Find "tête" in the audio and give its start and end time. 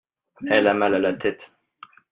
1.13-1.41